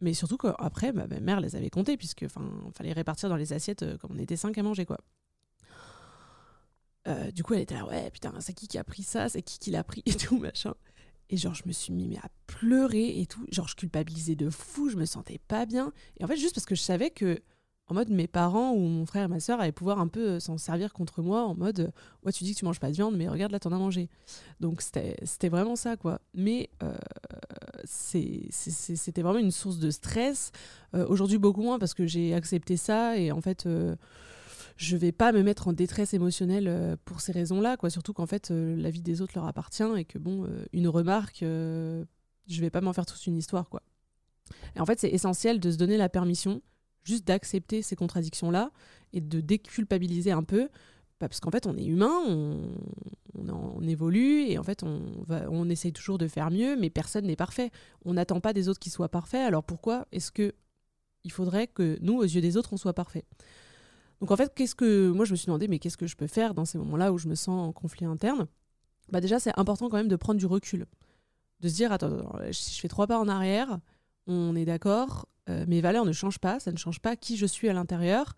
Mais 0.00 0.14
surtout 0.14 0.36
qu'après, 0.36 0.92
ma 0.92 1.08
mère 1.08 1.40
les 1.40 1.56
avait 1.56 1.70
comptées, 1.70 1.96
puisque 1.96 2.22
enfin 2.22 2.48
fallait 2.72 2.92
répartir 2.92 3.28
dans 3.28 3.36
les 3.36 3.52
assiettes 3.52 3.82
euh, 3.82 3.98
comme 3.98 4.12
on 4.14 4.18
était 4.18 4.36
cinq 4.36 4.56
à 4.58 4.62
manger 4.62 4.86
quoi. 4.86 4.98
Euh, 7.08 7.30
du 7.30 7.42
coup, 7.42 7.54
elle 7.54 7.60
était 7.60 7.74
là, 7.74 7.86
ouais, 7.86 8.10
putain, 8.10 8.32
c'est 8.40 8.52
qui 8.52 8.68
qui 8.68 8.78
a 8.78 8.84
pris 8.84 9.02
ça, 9.02 9.28
c'est 9.28 9.42
qui 9.42 9.58
qui 9.58 9.70
l'a 9.70 9.82
pris? 9.82 10.02
Et 10.06 10.14
tout, 10.14 10.38
machin. 10.38 10.74
Et 11.30 11.36
genre, 11.36 11.54
je 11.54 11.62
me 11.66 11.72
suis 11.72 11.92
mis 11.92 12.16
à 12.16 12.28
pleurer 12.46 13.20
et 13.20 13.26
tout. 13.26 13.44
Genre, 13.52 13.68
je 13.68 13.76
culpabilisais 13.76 14.34
de 14.34 14.48
fou, 14.48 14.88
je 14.88 14.96
me 14.96 15.04
sentais 15.04 15.38
pas 15.46 15.66
bien. 15.66 15.92
Et 16.18 16.24
en 16.24 16.26
fait, 16.26 16.36
juste 16.36 16.54
parce 16.54 16.64
que 16.64 16.74
je 16.74 16.80
savais 16.80 17.10
que 17.10 17.38
en 17.86 17.94
mode 17.94 18.08
mes 18.10 18.26
parents 18.26 18.72
ou 18.72 18.80
mon 18.80 19.06
frère 19.06 19.24
et 19.24 19.28
ma 19.28 19.40
soeur 19.40 19.60
allaient 19.60 19.72
pouvoir 19.72 19.98
un 19.98 20.08
peu 20.08 20.20
euh, 20.20 20.40
s'en 20.40 20.58
servir 20.58 20.92
contre 20.92 21.22
moi 21.22 21.44
en 21.44 21.54
mode 21.54 21.80
euh, 21.80 21.90
ouais 22.22 22.32
tu 22.32 22.44
dis 22.44 22.52
que 22.52 22.58
tu 22.58 22.66
manges 22.66 22.80
pas 22.80 22.90
de 22.90 22.94
viande 22.94 23.16
mais 23.16 23.28
regarde 23.28 23.50
là 23.50 23.58
t'en 23.58 23.72
as 23.72 23.78
mangé 23.78 24.10
donc 24.60 24.82
c'était 24.82 25.48
vraiment 25.48 25.74
ça 25.74 25.96
quoi 25.96 26.20
mais 26.34 26.68
c'était 27.84 29.22
vraiment 29.22 29.38
une 29.38 29.50
source 29.50 29.78
de 29.78 29.90
stress 29.90 30.52
aujourd'hui 30.92 31.38
beaucoup 31.38 31.62
moins 31.62 31.78
parce 31.78 31.94
que 31.94 32.06
j'ai 32.06 32.34
accepté 32.34 32.76
ça 32.76 33.16
et 33.16 33.32
en 33.32 33.40
fait 33.40 33.66
je 34.78 34.96
vais 34.96 35.12
pas 35.12 35.32
me 35.32 35.42
mettre 35.42 35.68
en 35.68 35.74
détresse 35.74 36.14
émotionnelle 36.14 36.96
pour 37.04 37.20
ces 37.20 37.32
raisons 37.32 37.60
là 37.60 37.76
quoi. 37.76 37.90
Surtout 37.90 38.14
qu'en 38.14 38.26
fait 38.26 38.50
la 38.50 38.90
vie 38.90 39.02
des 39.02 39.20
autres 39.20 39.34
leur 39.34 39.46
appartient 39.46 39.84
et 39.96 40.04
que 40.04 40.18
bon 40.18 40.48
une 40.72 40.88
remarque 40.88 41.40
je 41.40 42.06
vais 42.48 42.70
pas 42.70 42.80
m'en 42.80 42.94
faire 42.94 43.04
toute 43.04 43.26
une 43.26 43.36
histoire 43.36 43.68
quoi. 43.68 43.82
Et 44.76 44.80
en 44.80 44.86
fait 44.86 45.00
c'est 45.00 45.10
essentiel 45.10 45.60
de 45.60 45.70
se 45.70 45.76
donner 45.76 45.96
la 45.96 46.08
permission 46.08 46.62
juste 47.08 47.26
d'accepter 47.26 47.80
ces 47.80 47.96
contradictions-là 47.96 48.70
et 49.14 49.20
de 49.20 49.40
déculpabiliser 49.40 50.30
un 50.30 50.42
peu, 50.42 50.68
parce 51.18 51.40
qu'en 51.40 51.50
fait, 51.50 51.66
on 51.66 51.76
est 51.76 51.84
humain, 51.84 52.12
on, 53.34 53.82
évolue 53.82 54.42
et 54.42 54.58
en 54.58 54.62
fait, 54.62 54.82
on, 54.84 55.70
essaye 55.70 55.92
toujours 55.92 56.18
de 56.18 56.28
faire 56.28 56.50
mieux, 56.50 56.76
mais 56.76 56.90
personne 56.90 57.24
n'est 57.24 57.36
parfait. 57.36 57.70
On 58.04 58.14
n'attend 58.14 58.40
pas 58.40 58.52
des 58.52 58.68
autres 58.68 58.78
qu'ils 58.78 58.92
soient 58.92 59.08
parfaits, 59.08 59.40
alors 59.40 59.64
pourquoi 59.64 60.06
est-ce 60.12 60.30
que 60.30 60.54
il 61.24 61.32
faudrait 61.32 61.66
que 61.66 61.98
nous, 62.00 62.16
aux 62.16 62.24
yeux 62.24 62.40
des 62.40 62.56
autres, 62.56 62.72
on 62.72 62.76
soit 62.76 62.92
parfait 62.92 63.24
Donc 64.20 64.30
en 64.30 64.36
fait, 64.36 64.52
qu'est-ce 64.54 64.74
que 64.74 65.10
moi 65.10 65.24
je 65.24 65.32
me 65.32 65.36
suis 65.36 65.46
demandé, 65.46 65.68
mais 65.68 65.78
qu'est-ce 65.78 65.96
que 65.96 66.06
je 66.06 66.16
peux 66.16 66.26
faire 66.26 66.54
dans 66.54 66.64
ces 66.64 66.78
moments-là 66.78 67.12
où 67.12 67.18
je 67.18 67.28
me 67.28 67.34
sens 67.34 67.68
en 67.68 67.72
conflit 67.72 68.06
interne? 68.06 68.46
Bah 69.10 69.20
déjà, 69.20 69.38
c'est 69.38 69.56
important 69.58 69.88
quand 69.88 69.96
même 69.96 70.08
de 70.08 70.16
prendre 70.16 70.38
du 70.38 70.46
recul, 70.46 70.86
de 71.60 71.68
se 71.68 71.74
dire 71.74 71.92
attends, 71.92 72.32
si 72.52 72.74
je 72.74 72.80
fais 72.80 72.88
trois 72.88 73.06
pas 73.06 73.18
en 73.18 73.28
arrière, 73.28 73.78
on 74.26 74.54
est 74.54 74.64
d'accord, 74.64 75.26
euh, 75.48 75.64
mes 75.66 75.80
valeurs 75.80 76.04
ne 76.04 76.12
changent 76.12 76.38
pas, 76.38 76.60
ça 76.60 76.72
ne 76.72 76.76
change 76.76 77.00
pas 77.00 77.16
qui 77.16 77.36
je 77.36 77.46
suis 77.46 77.68
à 77.68 77.72
l'intérieur. 77.72 78.34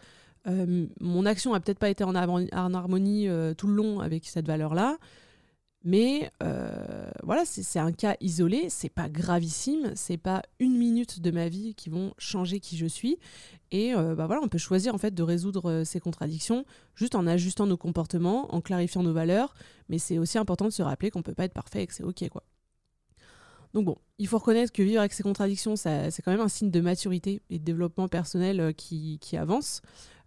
Euh, 0.46 0.86
mon 1.00 1.26
action 1.26 1.52
a 1.54 1.60
peut-être 1.60 1.78
pas 1.78 1.90
été 1.90 2.04
en, 2.04 2.14
harmonie 2.14 3.28
euh, 3.28 3.52
tout 3.54 3.66
le 3.66 3.74
long 3.74 4.00
avec 4.00 4.26
cette 4.26 4.46
valeur-là, 4.46 4.96
mais 5.82 6.30
voilà, 7.22 7.44
c'est 7.44 7.78
un 7.78 7.92
cas 7.92 8.16
isolé, 8.20 8.68
c'est 8.68 8.88
pas 8.88 9.08
gravissime, 9.08 9.92
c'est 9.94 10.16
pas 10.16 10.42
une 10.58 10.76
minute 10.76 11.20
de 11.20 11.30
ma 11.30 11.48
vie 11.48 11.74
qui 11.74 11.90
vont 11.90 12.12
changer 12.18 12.60
qui 12.60 12.76
je 12.76 12.86
suis. 12.86 13.18
Et 13.70 13.94
bah 13.94 14.26
voilà, 14.26 14.40
on 14.42 14.48
peut 14.48 14.58
choisir 14.58 14.94
en 14.94 14.98
fait 14.98 15.14
de 15.14 15.22
résoudre 15.22 15.84
ces 15.84 16.00
contradictions 16.00 16.64
juste 16.94 17.14
en 17.14 17.26
ajustant 17.26 17.66
nos 17.66 17.76
comportements, 17.76 18.54
en 18.54 18.60
clarifiant 18.60 19.02
nos 19.02 19.12
valeurs, 19.12 19.54
mais 19.88 19.98
c'est 19.98 20.18
aussi 20.18 20.38
important 20.38 20.66
de 20.66 20.70
se 20.70 20.82
rappeler 20.82 21.10
qu'on 21.10 21.22
peut 21.22 21.34
pas 21.34 21.44
être 21.44 21.54
parfait 21.54 21.82
et 21.82 21.86
que 21.86 21.94
c'est 21.94 22.04
ok 22.04 22.28
quoi. 22.28 22.42
Donc 23.72 23.84
bon, 23.84 23.96
il 24.18 24.26
faut 24.26 24.38
reconnaître 24.38 24.72
que 24.72 24.82
vivre 24.82 25.00
avec 25.00 25.12
ces 25.12 25.22
contradictions, 25.22 25.76
c'est 25.76 26.22
quand 26.24 26.32
même 26.32 26.40
un 26.40 26.48
signe 26.48 26.70
de 26.70 26.80
maturité 26.80 27.40
et 27.50 27.58
de 27.58 27.64
développement 27.64 28.08
personnel 28.08 28.60
euh, 28.60 28.72
qui, 28.72 29.18
avance. 29.36 29.80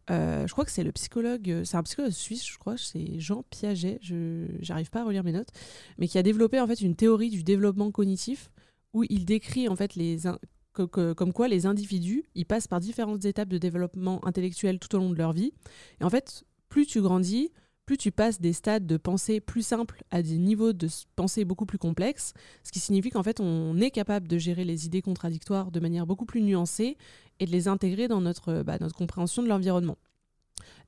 Euh, 0.09 0.45
je 0.47 0.51
crois 0.51 0.65
que 0.65 0.71
c'est 0.71 0.83
le 0.83 0.91
psychologue, 0.91 1.49
euh, 1.49 1.63
c'est 1.63 1.77
un 1.77 1.83
psychologue 1.83 2.11
suisse, 2.11 2.45
je 2.45 2.57
crois, 2.57 2.75
c'est 2.77 3.19
Jean 3.19 3.43
Piaget, 3.49 3.99
je 4.01 4.45
n'arrive 4.67 4.89
pas 4.89 5.01
à 5.01 5.05
relire 5.05 5.23
mes 5.23 5.31
notes, 5.31 5.49
mais 5.97 6.07
qui 6.07 6.17
a 6.17 6.23
développé 6.23 6.59
en 6.59 6.67
fait 6.67 6.81
une 6.81 6.95
théorie 6.95 7.29
du 7.29 7.43
développement 7.43 7.89
cognitif 7.91 8.51
où 8.93 9.05
il 9.09 9.25
décrit 9.25 9.69
en 9.69 9.75
fait 9.75 9.95
les 9.95 10.27
comme 10.73 11.33
quoi 11.33 11.47
les 11.47 11.67
individus, 11.67 12.23
ils 12.33 12.45
passent 12.45 12.67
par 12.67 12.79
différentes 12.79 13.25
étapes 13.25 13.49
de 13.49 13.59
développement 13.59 14.25
intellectuel 14.25 14.79
tout 14.79 14.95
au 14.95 14.97
long 14.99 15.11
de 15.11 15.15
leur 15.15 15.31
vie. 15.31 15.53
Et 16.01 16.03
en 16.03 16.09
fait, 16.09 16.45
plus 16.67 16.87
tu 16.87 16.99
grandis, 16.99 17.51
plus 17.85 17.97
tu 17.97 18.11
passes 18.11 18.39
des 18.39 18.53
stades 18.53 18.87
de 18.87 18.97
pensée 18.97 19.39
plus 19.39 19.61
simples 19.61 20.03
à 20.09 20.21
des 20.21 20.37
niveaux 20.37 20.73
de 20.73 20.87
pensée 21.15 21.45
beaucoup 21.45 21.65
plus 21.65 21.77
complexes, 21.77 22.33
ce 22.63 22.71
qui 22.71 22.79
signifie 22.79 23.09
qu'en 23.09 23.23
fait 23.23 23.39
on 23.39 23.77
est 23.79 23.91
capable 23.91 24.27
de 24.27 24.37
gérer 24.37 24.63
les 24.63 24.85
idées 24.85 25.01
contradictoires 25.01 25.69
de 25.69 25.79
manière 25.79 26.07
beaucoup 26.07 26.25
plus 26.25 26.41
nuancée 26.41 26.97
et 27.43 27.45
de 27.45 27.51
les 27.51 27.67
intégrer 27.67 28.07
dans 28.07 28.21
notre, 28.21 28.63
bah, 28.63 28.77
notre 28.79 28.95
compréhension 28.95 29.43
de 29.43 29.47
l'environnement. 29.47 29.97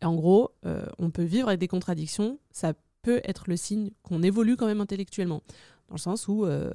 En 0.04 0.16
gros, 0.16 0.52
euh, 0.66 0.86
on 1.00 1.10
peut 1.10 1.24
vivre 1.24 1.48
avec 1.48 1.60
des 1.60 1.68
contradictions, 1.68 2.40
ça 2.52 2.74
peut 3.02 3.22
être 3.24 3.46
le 3.48 3.58
signe 3.58 3.92
qu'on 4.04 4.24
évolue 4.24 4.56
quand 4.56 4.68
même 4.68 4.82
intellectuellement. 4.82 5.44
Dans 5.90 5.96
le 5.96 6.00
sens 6.00 6.28
où, 6.28 6.46
euh, 6.46 6.72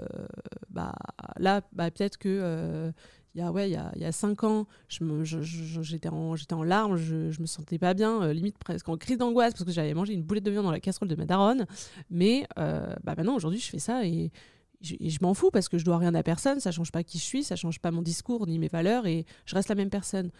bah, 0.69 0.95
là, 1.39 1.63
bah, 1.73 1.91
peut-être 1.91 2.19
que 2.19 2.29
euh, 2.29 2.93
il 3.35 3.41
y 3.41 3.45
a 3.45 3.53
ouais 3.53 3.71
il 3.71 4.01
y 4.01 4.05
a, 4.05 4.13
cinq 4.13 4.45
ans 4.45 4.67
j'étais 4.89 6.09
en 6.09 6.63
larmes 6.63 6.97
je, 6.97 7.41
me 7.41 7.47
sentais 7.47 7.79
pas 7.79 7.95
bien 7.95 8.23
euh, 8.23 8.33
limite 8.33 8.59
presque 8.59 8.89
en 8.89 8.97
crise 8.97 9.19
d'angoisse 9.19 9.53
parce 9.53 9.65
que 9.65 9.71
j'avais 9.71 9.95
mangé 9.95 10.15
une 10.15 10.23
boulette 10.23 10.45
de 10.45 10.51
viande 10.51 10.65
dans 10.65 10.71
la 10.73 10.81
casserole 10.81 11.09
de 11.09 11.15
ma 11.15 11.27
daronne 11.27 11.67
mais 12.11 12.47
euh, 12.59 12.95
maintenant 13.05 13.37
aujourd'hui 13.37 13.61
je 13.61 13.71
fais 13.71 13.79
ça 13.79 14.05
et 14.05 14.33
je, 14.81 14.95
je 15.01 15.19
m'en 15.23 15.35
fous 15.35 15.51
parce 15.51 15.69
que 15.69 15.79
je 15.79 15.85
dois 15.85 15.99
rien 15.99 16.15
à 16.15 16.23
personne 16.23 16.61
ça 16.61 16.73
change 16.73 16.93
pas 16.93 17.03
qui 17.05 17.19
je 17.19 17.25
suis 17.25 17.45
ça 17.45 17.57
change 17.57 17.81
pas 17.81 17.91
mon 17.91 18.03
discours 18.03 18.47
ni 18.47 18.59
mes 18.59 18.69
valeurs 18.69 19.07
et 19.07 19.27
je 19.47 19.55
reste 19.55 19.69
la 19.69 19.75
même 19.75 19.91
personne 19.91 20.31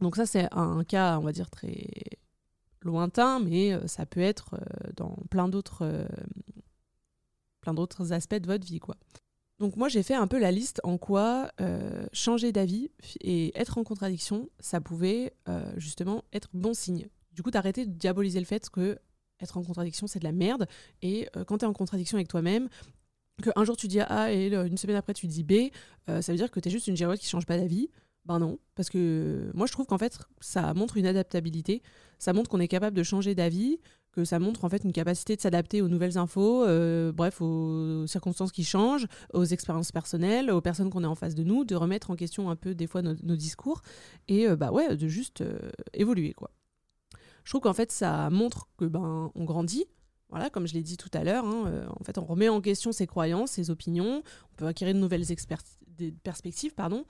donc 0.00 0.16
ça 0.16 0.26
c'est 0.26 0.48
un, 0.52 0.84
cas 0.84 1.18
on 1.18 1.22
va 1.22 1.32
dire 1.32 1.50
très 1.50 1.88
lointain 2.82 3.38
mais 3.40 3.72
euh, 3.72 3.86
ça 3.86 4.06
peut 4.06 4.20
être 4.20 4.56
dans 4.96 5.16
plein 5.30 5.48
d'autres 5.48 6.06
plein 7.60 7.74
d'autres 7.74 8.12
aspects 8.12 8.34
de 8.34 8.46
votre 8.46 8.66
vie 8.66 8.80
quoi 8.80 8.96
donc 9.62 9.76
moi 9.76 9.88
j'ai 9.88 10.02
fait 10.02 10.16
un 10.16 10.26
peu 10.26 10.40
la 10.40 10.50
liste 10.50 10.80
en 10.82 10.98
quoi 10.98 11.52
euh, 11.60 12.04
changer 12.12 12.50
d'avis 12.50 12.90
et 13.20 13.56
être 13.56 13.78
en 13.78 13.84
contradiction, 13.84 14.50
ça 14.58 14.80
pouvait 14.80 15.34
euh, 15.48 15.72
justement 15.76 16.24
être 16.32 16.48
bon 16.52 16.74
signe. 16.74 17.06
Du 17.30 17.44
coup 17.44 17.52
d'arrêter 17.52 17.86
de 17.86 17.92
diaboliser 17.92 18.40
le 18.40 18.44
fait 18.44 18.68
que 18.70 18.98
être 19.38 19.56
en 19.56 19.62
contradiction 19.62 20.08
c'est 20.08 20.18
de 20.18 20.24
la 20.24 20.32
merde 20.32 20.66
et 21.00 21.28
euh, 21.36 21.44
quand 21.44 21.58
tu 21.58 21.64
es 21.64 21.68
en 21.68 21.72
contradiction 21.72 22.16
avec 22.16 22.26
toi-même, 22.26 22.68
qu'un 23.42 23.64
jour 23.64 23.76
tu 23.76 23.88
dis 23.88 24.00
A 24.00 24.32
et 24.32 24.52
une 24.52 24.76
semaine 24.76 24.96
après 24.96 25.14
tu 25.14 25.26
dis 25.26 25.44
B, 25.44 25.70
ça 26.06 26.32
veut 26.32 26.36
dire 26.36 26.50
que 26.50 26.60
tu 26.60 26.68
es 26.68 26.72
juste 26.72 26.86
une 26.86 26.96
girouette 26.96 27.20
qui 27.20 27.28
change 27.28 27.46
pas 27.46 27.56
d'avis. 27.56 27.88
Ben 28.24 28.38
non, 28.38 28.58
parce 28.76 28.88
que 28.88 29.50
moi 29.52 29.66
je 29.66 29.72
trouve 29.72 29.86
qu'en 29.86 29.98
fait 29.98 30.20
ça 30.40 30.74
montre 30.74 30.96
une 30.96 31.06
adaptabilité, 31.06 31.82
ça 32.20 32.32
montre 32.32 32.48
qu'on 32.48 32.60
est 32.60 32.68
capable 32.68 32.96
de 32.96 33.02
changer 33.02 33.34
d'avis, 33.34 33.80
que 34.12 34.24
ça 34.24 34.38
montre 34.38 34.64
en 34.64 34.68
fait 34.68 34.84
une 34.84 34.92
capacité 34.92 35.34
de 35.34 35.40
s'adapter 35.40 35.82
aux 35.82 35.88
nouvelles 35.88 36.18
infos, 36.18 36.64
euh, 36.64 37.10
bref, 37.12 37.40
aux 37.40 38.06
circonstances 38.06 38.52
qui 38.52 38.62
changent, 38.62 39.06
aux 39.32 39.44
expériences 39.44 39.90
personnelles, 39.90 40.50
aux 40.50 40.60
personnes 40.60 40.90
qu'on 40.90 41.02
est 41.02 41.08
en 41.08 41.14
face 41.14 41.34
de 41.34 41.42
nous, 41.42 41.64
de 41.64 41.74
remettre 41.74 42.10
en 42.10 42.16
question 42.16 42.48
un 42.48 42.56
peu 42.56 42.74
des 42.74 42.86
fois 42.86 43.02
nos, 43.02 43.36
discours 43.36 43.82
et 44.28 44.46
euh, 44.46 44.54
bah 44.54 44.70
ouais, 44.70 44.96
de 44.96 45.08
juste 45.08 45.40
euh, 45.40 45.70
évoluer 45.94 46.32
quoi. 46.32 46.50
Je 47.44 47.50
trouve 47.50 47.62
qu'en 47.62 47.72
fait 47.72 47.90
ça 47.90 48.30
montre 48.30 48.68
que 48.76 48.84
ben 48.84 49.32
on 49.34 49.44
grandit. 49.44 49.86
Voilà, 50.32 50.50
comme 50.50 50.66
je 50.66 50.74
l'ai 50.74 50.82
dit 50.82 50.96
tout 50.96 51.10
à 51.12 51.22
l'heure, 51.22 51.44
hein, 51.44 51.86
en 51.88 52.02
fait, 52.02 52.18
on 52.18 52.24
remet 52.24 52.48
en 52.48 52.60
question 52.60 52.90
ses 52.90 53.06
croyances, 53.06 53.52
ses 53.52 53.70
opinions, 53.70 54.22
on 54.52 54.56
peut 54.56 54.66
acquérir 54.66 54.94
de 54.94 54.98
nouvelles 54.98 55.24
perspectives. 56.24 56.74
Pardon. 56.74 57.04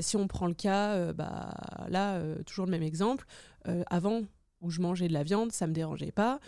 si 0.00 0.16
on 0.16 0.26
prend 0.26 0.46
le 0.46 0.54
cas, 0.54 1.12
bah, 1.12 1.52
là, 1.88 2.22
toujours 2.46 2.66
le 2.66 2.70
même 2.70 2.82
exemple, 2.82 3.26
avant, 3.88 4.22
où 4.60 4.70
je 4.70 4.80
mangeais 4.80 5.08
de 5.08 5.12
la 5.12 5.24
viande, 5.24 5.52
ça 5.52 5.66
me 5.66 5.72
dérangeait 5.72 6.12
pas. 6.12 6.40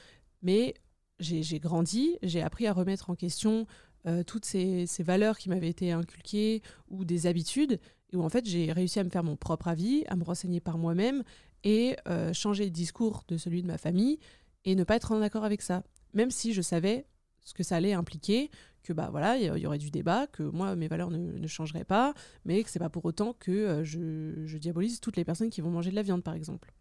Mais 0.42 0.74
j'ai 1.18 1.60
grandi, 1.60 2.18
j'ai 2.22 2.42
appris 2.42 2.66
à 2.66 2.72
remettre 2.72 3.10
en 3.10 3.14
question 3.14 3.66
euh, 4.06 4.24
toutes 4.24 4.44
ces, 4.44 4.86
valeurs 5.00 5.38
qui 5.38 5.48
m'avaient 5.48 5.68
été 5.68 5.92
inculquées 5.92 6.62
ou 6.88 7.04
des 7.04 7.26
habitudes, 7.26 7.78
et 8.12 8.16
où 8.16 8.22
en 8.22 8.28
fait 8.28 8.44
j'ai 8.46 8.72
réussi 8.72 8.98
à 8.98 9.04
me 9.04 9.10
faire 9.10 9.22
mon 9.22 9.36
propre 9.36 9.68
avis, 9.68 10.04
à 10.08 10.16
me 10.16 10.24
renseigner 10.24 10.60
par 10.60 10.78
moi-même 10.78 11.22
et 11.64 11.96
euh, 12.08 12.32
changer 12.32 12.64
le 12.64 12.70
discours 12.70 13.22
de 13.28 13.36
celui 13.36 13.62
de 13.62 13.68
ma 13.68 13.78
famille 13.78 14.18
et 14.64 14.74
ne 14.74 14.84
pas 14.84 14.96
être 14.96 15.12
en 15.12 15.22
accord 15.22 15.44
avec 15.44 15.62
ça. 15.62 15.82
Même 16.14 16.30
si 16.30 16.52
je 16.52 16.62
savais 16.62 17.06
ce 17.44 17.54
que 17.54 17.62
ça 17.62 17.76
allait 17.76 17.92
impliquer, 17.92 18.50
que 18.82 18.92
bah 18.92 19.08
voilà, 19.10 19.36
il 19.36 19.44
y, 19.44 19.66
aurait 19.66 19.78
du 19.78 19.90
débat, 19.90 20.26
que 20.26 20.42
moi 20.42 20.74
mes 20.76 20.88
valeurs 20.88 21.10
ne, 21.10 21.46
changeraient 21.46 21.84
pas, 21.84 22.14
mais 22.44 22.62
que 22.62 22.70
c'est 22.70 22.78
pas 22.78 22.90
pour 22.90 23.04
autant 23.04 23.32
que 23.32 23.52
euh, 23.52 23.84
je, 23.84 24.44
je 24.44 24.58
diabolise 24.58 25.00
toutes 25.00 25.16
les 25.16 25.24
personnes 25.24 25.50
qui 25.50 25.60
vont 25.60 25.70
manger 25.70 25.90
de 25.90 25.96
la 25.96 26.02
viande 26.02 26.22
par 26.22 26.34
exemple. 26.34 26.72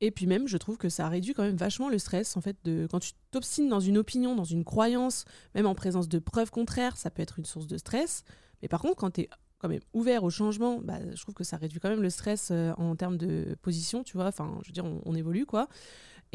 Et 0.00 0.10
puis 0.10 0.26
même, 0.26 0.46
je 0.46 0.58
trouve 0.58 0.76
que 0.76 0.88
ça 0.88 1.08
réduit 1.08 1.32
quand 1.32 1.42
même 1.42 1.56
vachement 1.56 1.88
le 1.88 1.98
stress, 1.98 2.36
en 2.36 2.42
fait, 2.42 2.56
de 2.64 2.86
quand 2.90 3.00
tu 3.00 3.12
t'obstines 3.30 3.68
dans 3.68 3.80
une 3.80 3.96
opinion, 3.96 4.34
dans 4.34 4.44
une 4.44 4.64
croyance, 4.64 5.24
même 5.54 5.66
en 5.66 5.74
présence 5.74 6.08
de 6.08 6.18
preuves 6.18 6.50
contraires, 6.50 6.96
ça 6.98 7.10
peut 7.10 7.22
être 7.22 7.38
une 7.38 7.46
source 7.46 7.66
de 7.66 7.78
stress. 7.78 8.22
Mais 8.60 8.68
par 8.68 8.82
contre, 8.82 8.96
quand 8.96 9.12
tu 9.12 9.22
es 9.22 9.30
quand 9.58 9.68
même 9.70 9.80
ouvert 9.94 10.22
au 10.22 10.28
changement, 10.28 10.80
bah, 10.82 10.98
je 11.14 11.20
trouve 11.22 11.34
que 11.34 11.44
ça 11.44 11.56
réduit 11.56 11.80
quand 11.80 11.88
même 11.88 12.02
le 12.02 12.10
stress 12.10 12.50
euh, 12.50 12.72
en 12.76 12.94
termes 12.94 13.16
de 13.16 13.56
position, 13.62 14.04
tu 14.04 14.18
vois. 14.18 14.26
Enfin, 14.26 14.58
je 14.62 14.68
veux 14.68 14.72
dire, 14.74 14.84
on, 14.84 15.14
évolue, 15.14 15.46
quoi. 15.46 15.66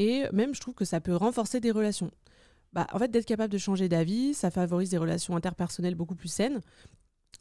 Et 0.02 0.26
même, 0.34 0.56
je 0.56 0.62
trouve 0.62 0.74
que 0.74 0.86
ça 0.86 1.00
peut 1.00 1.16
renforcer 1.16 1.60
des 1.60 1.70
relations. 1.70 2.10
Bah, 2.74 2.88
en 2.92 2.98
fait, 2.98 3.10
d'être 3.10 3.26
capable 3.26 3.54
de 3.54 3.58
changer 3.58 3.88
d'avis, 3.88 4.34
ça 4.34 4.50
favorise 4.50 4.90
des 4.90 4.98
relations 4.98 5.36
interpersonnelles 5.36 5.96
beaucoup 5.96 6.16
plus 6.16 6.30
saines 6.30 6.62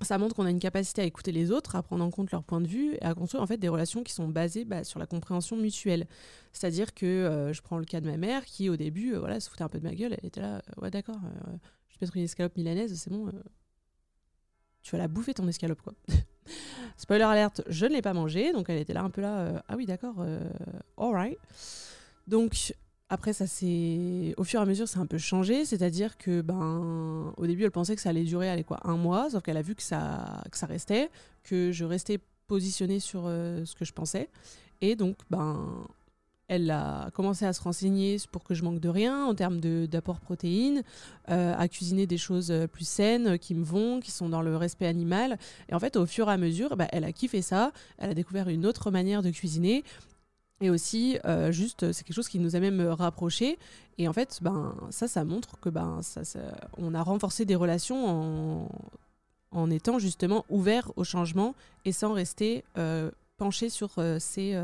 ça 0.02 0.18
montre 0.18 0.34
qu'on 0.34 0.46
a 0.46 0.50
une 0.50 0.60
capacité 0.60 1.02
à 1.02 1.04
écouter 1.04 1.32
les 1.32 1.50
autres, 1.50 1.76
à 1.76 1.82
prendre 1.82 2.04
en 2.04 2.10
compte 2.10 2.30
leur 2.30 2.42
point 2.42 2.60
de 2.60 2.66
vue 2.66 2.94
et 2.94 3.02
à 3.02 3.14
construire 3.14 3.42
en 3.42 3.46
fait 3.46 3.58
des 3.58 3.68
relations 3.68 4.02
qui 4.02 4.12
sont 4.12 4.28
basées 4.28 4.64
bah, 4.64 4.84
sur 4.84 4.98
la 4.98 5.06
compréhension 5.06 5.56
mutuelle. 5.56 6.06
C'est-à-dire 6.52 6.94
que 6.94 7.06
euh, 7.06 7.52
je 7.52 7.60
prends 7.62 7.78
le 7.78 7.84
cas 7.84 8.00
de 8.00 8.06
ma 8.06 8.16
mère 8.16 8.44
qui 8.44 8.68
au 8.68 8.76
début 8.76 9.14
euh, 9.14 9.18
voilà 9.18 9.40
se 9.40 9.50
foutait 9.50 9.64
un 9.64 9.68
peu 9.68 9.78
de 9.78 9.84
ma 9.84 9.94
gueule, 9.94 10.16
elle 10.18 10.26
était 10.26 10.40
là 10.40 10.56
euh, 10.56 10.82
ouais 10.82 10.90
d'accord, 10.90 11.20
je 11.88 11.94
vais 11.94 12.06
mettre 12.06 12.16
une 12.16 12.22
escalope 12.22 12.56
milanaise, 12.56 12.94
c'est 12.94 13.10
bon, 13.10 13.30
tu 14.82 14.92
vas 14.92 14.98
la 14.98 15.08
bouffer 15.08 15.34
ton 15.34 15.46
escalope 15.48 15.82
quoi. 15.82 15.92
Spoiler 16.96 17.24
alerte, 17.24 17.62
je 17.68 17.86
ne 17.86 17.92
l'ai 17.92 18.02
pas 18.02 18.14
mangée, 18.14 18.52
donc 18.52 18.70
elle 18.70 18.78
était 18.78 18.94
là 18.94 19.02
un 19.02 19.10
peu 19.10 19.20
là 19.20 19.62
ah 19.68 19.76
oui 19.76 19.86
d'accord, 19.86 20.24
alright. 20.96 21.38
Donc 22.26 22.74
après, 23.12 23.32
ça 23.32 23.48
c'est 23.48 24.34
au 24.36 24.44
fur 24.44 24.60
et 24.60 24.62
à 24.62 24.66
mesure, 24.66 24.86
c'est 24.86 25.00
un 25.00 25.06
peu 25.06 25.18
changé. 25.18 25.64
C'est-à-dire 25.64 26.16
que, 26.16 26.42
ben, 26.42 27.34
au 27.36 27.46
début, 27.46 27.64
elle 27.64 27.72
pensait 27.72 27.96
que 27.96 28.02
ça 28.02 28.10
allait 28.10 28.22
durer, 28.22 28.48
allez, 28.48 28.62
quoi, 28.62 28.78
un 28.84 28.96
mois, 28.96 29.30
sauf 29.30 29.42
qu'elle 29.42 29.56
a 29.56 29.62
vu 29.62 29.74
que 29.74 29.82
ça, 29.82 30.42
que 30.50 30.56
ça 30.56 30.66
restait, 30.66 31.10
que 31.42 31.72
je 31.72 31.84
restais 31.84 32.20
positionnée 32.46 33.00
sur 33.00 33.24
euh, 33.26 33.64
ce 33.64 33.74
que 33.74 33.84
je 33.84 33.92
pensais. 33.92 34.28
Et 34.80 34.94
donc, 34.94 35.16
ben, 35.28 35.88
elle 36.46 36.70
a 36.70 37.10
commencé 37.12 37.44
à 37.44 37.52
se 37.52 37.60
renseigner 37.60 38.16
pour 38.30 38.44
que 38.44 38.54
je 38.54 38.62
manque 38.62 38.78
de 38.78 38.88
rien 38.88 39.24
en 39.24 39.34
termes 39.34 39.60
d'apport 39.60 40.20
protéines, 40.20 40.82
euh, 41.30 41.54
à 41.56 41.66
cuisiner 41.66 42.06
des 42.06 42.18
choses 42.18 42.52
plus 42.72 42.86
saines 42.86 43.38
qui 43.40 43.56
me 43.56 43.64
vont, 43.64 43.98
qui 43.98 44.12
sont 44.12 44.28
dans 44.28 44.42
le 44.42 44.56
respect 44.56 44.86
animal. 44.86 45.36
Et 45.68 45.74
en 45.74 45.80
fait, 45.80 45.96
au 45.96 46.06
fur 46.06 46.28
et 46.28 46.32
à 46.32 46.36
mesure, 46.36 46.76
ben, 46.76 46.86
elle 46.92 47.04
a 47.04 47.12
kiffé 47.12 47.42
ça. 47.42 47.72
Elle 47.98 48.10
a 48.10 48.14
découvert 48.14 48.48
une 48.48 48.66
autre 48.66 48.92
manière 48.92 49.22
de 49.22 49.30
cuisiner. 49.30 49.82
Et 50.60 50.68
aussi, 50.68 51.18
euh, 51.24 51.50
juste, 51.52 51.92
c'est 51.92 52.04
quelque 52.04 52.14
chose 52.14 52.28
qui 52.28 52.38
nous 52.38 52.54
a 52.54 52.60
même 52.60 52.80
rapprochés. 52.80 53.58
Et 53.98 54.08
en 54.08 54.12
fait, 54.12 54.40
ben, 54.42 54.76
ça, 54.90 55.08
ça 55.08 55.24
montre 55.24 55.58
que 55.60 55.70
ben, 55.70 56.00
ça, 56.02 56.22
on 56.76 56.94
a 56.94 57.02
renforcé 57.02 57.44
des 57.44 57.54
relations 57.54 58.06
en, 58.06 58.68
en 59.52 59.70
étant 59.70 59.98
justement 59.98 60.44
ouvert 60.50 60.92
au 60.96 61.04
changement 61.04 61.54
et 61.84 61.92
sans 61.92 62.12
rester 62.12 62.64
euh, 62.76 63.10
penché 63.38 63.70
sur 63.70 63.90
euh, 63.98 64.18
ses, 64.18 64.54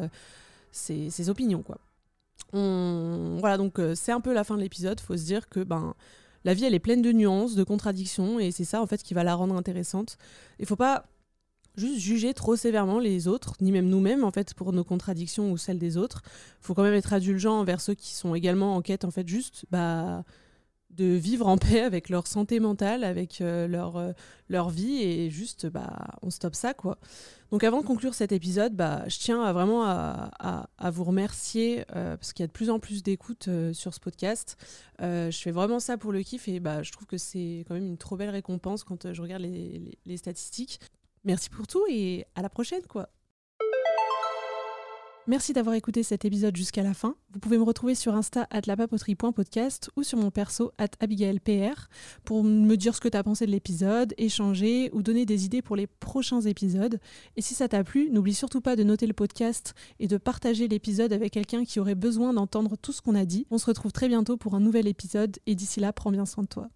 ses, 0.71 1.31
opinions. 1.31 1.63
Quoi. 1.63 1.79
Voilà, 2.53 3.57
donc 3.57 3.81
c'est 3.95 4.13
un 4.13 4.21
peu 4.21 4.35
la 4.35 4.45
fin 4.45 4.57
de 4.57 4.63
l'épisode. 4.63 5.01
faut 5.01 5.17
se 5.17 5.25
dire 5.25 5.49
que 5.49 5.61
ben, 5.61 5.95
la 6.47 6.55
vie, 6.55 6.65
elle 6.65 6.75
est 6.75 6.79
pleine 6.79 7.03
de 7.03 7.11
nuances, 7.11 7.57
de 7.57 7.65
contradictions, 7.65 8.39
et 8.39 8.53
c'est 8.53 8.65
ça, 8.65 8.81
en 8.81 8.87
fait, 8.87 9.03
qui 9.03 9.15
va 9.15 9.25
la 9.25 9.35
rendre 9.35 9.57
intéressante. 9.57 10.17
Il 10.61 10.67
faut 10.67 10.77
pas 10.77 11.05
juste 11.77 11.99
juger 11.99 12.35
trop 12.35 12.57
sévèrement 12.57 12.99
les 12.99 13.29
autres, 13.29 13.55
ni 13.61 13.73
même 13.73 13.89
nous-mêmes 13.89 14.25
en 14.25 14.31
fait 14.31 14.55
pour 14.55 14.73
nos 14.73 14.85
contradictions 14.85 15.51
ou 15.51 15.57
celles 15.57 15.79
des 15.79 15.97
autres. 15.97 16.23
Il 16.63 16.67
faut 16.67 16.75
quand 16.75 16.83
même 16.83 16.95
être 16.95 17.13
indulgent 17.13 17.61
envers 17.61 17.81
ceux 17.81 17.95
qui 17.95 18.15
sont 18.15 18.35
également 18.35 18.77
en 18.77 18.83
quête 18.83 19.05
en 19.05 19.11
fait 19.11 19.29
juste 19.29 19.67
bah, 19.71 20.25
de 20.97 21.05
vivre 21.05 21.47
en 21.47 21.59
paix 21.59 21.83
avec 21.83 22.09
leur 22.09 22.27
santé 22.27 22.59
mentale, 22.59 23.05
avec 23.05 23.41
euh, 23.41 23.69
leur, 23.69 23.97
euh, 23.97 24.13
leur 24.49 24.71
vie 24.71 25.03
et 25.03 25.31
juste 25.31 25.67
bah, 25.67 26.19
on 26.23 26.31
stoppe 26.31 26.55
ça 26.55 26.75
quoi. 26.75 26.99
Donc 27.53 27.63
avant 27.63 27.81
de 27.81 27.87
conclure 27.87 28.15
cet 28.15 28.33
épisode, 28.33 28.75
bah, 28.75 29.05
je 29.07 29.19
tiens 29.19 29.53
vraiment 29.53 29.85
à, 29.85 30.91
vous 30.91 31.05
remercier 31.05 31.85
euh, 31.95 32.17
parce 32.17 32.33
qu'il 32.33 32.43
y 32.43 32.45
a 32.45 32.49
de 32.49 32.53
plus 32.53 32.71
en 32.71 32.81
plus 32.81 33.03
d'écoutes 33.03 33.49
sur 33.73 33.95
ce 33.95 34.01
podcast. 34.01 34.57
je 35.01 35.39
fais 35.39 35.53
vraiment 35.53 35.79
ça 35.79 35.97
pour 35.97 36.13
le 36.13 36.23
kiff 36.23 36.49
et 36.49 36.59
bah, 36.59 36.83
je 36.83 36.91
trouve 36.91 37.07
que 37.07 37.19
c'est 37.19 37.65
quand 37.69 37.75
même 37.75 37.87
une 37.87 37.99
trop 37.99 38.17
belle 38.17 38.31
récompense 38.31 38.83
quand 38.83 39.13
je 39.13 39.23
regarde 39.23 39.43
les, 39.43 39.97
les 40.07 40.17
statistiques. 40.17 40.81
Merci 41.27 41.51
pour 41.51 41.67
tout 41.67 41.85
et 41.91 42.25
à 42.37 42.43
la 42.43 42.49
prochaine 42.49 42.87
quoi. 42.89 43.11
Merci 45.29 45.53
d'avoir 45.53 45.75
écouté 45.75 46.05
cet 46.05 46.25
épisode 46.25 46.57
jusqu'à 46.57 46.85
la 46.85 46.95
fin. 46.95 47.17
Vous 47.33 47.41
pouvez 47.41 47.59
me 47.59 47.65
retrouver 47.65 47.97
sur 47.97 48.15
Insta 48.15 48.47
at 48.49 48.61
lapapoterie.podcast 48.67 49.91
ou 49.97 50.05
sur 50.05 50.19
mon 50.19 50.31
perso 50.31 50.71
at 50.79 50.91
abigailpr 51.01 51.89
pour 52.25 52.45
me 52.45 52.77
dire 52.77 52.95
ce 52.95 53.01
que 53.01 53.09
tu 53.09 53.17
as 53.17 53.25
pensé 53.25 53.45
de 53.45 53.51
l'épisode, 53.51 54.15
échanger 54.19 54.89
ou 54.93 55.03
donner 55.03 55.27
des 55.27 55.45
idées 55.45 55.63
pour 55.63 55.75
les 55.75 55.89
prochains 55.89 56.43
épisodes. 56.43 57.01
Et 57.35 57.43
si 57.43 57.55
ça 57.55 57.67
t'a 57.67 57.83
plu, 57.83 58.09
n'oublie 58.13 58.35
surtout 58.35 58.61
pas 58.61 58.77
de 58.77 58.85
noter 58.85 59.09
le 59.09 59.15
podcast 59.15 59.75
et 59.99 60.07
de 60.07 60.19
partager 60.19 60.69
l'épisode 60.69 61.13
avec 61.13 61.33
quelqu'un 61.33 61.65
qui 61.65 61.81
aurait 61.81 61.97
besoin 61.97 62.33
d'entendre 62.33 62.77
tout 62.77 62.93
ce 62.93 63.03
qu'on 63.03 63.17
a 63.17 63.25
dit. 63.25 63.49
On 63.51 63.59
se 63.59 63.67
retrouve 63.67 63.91
très 63.91 64.07
bientôt 64.07 64.37
pour 64.37 64.55
un 64.55 64.61
nouvel 64.61 64.87
épisode 64.87 65.39
et 65.47 65.57
d'ici 65.57 65.81
là, 65.81 65.93
prends 65.93 66.13
bien 66.13 66.25
soin 66.25 66.45
de 66.45 66.49
toi. 66.49 66.69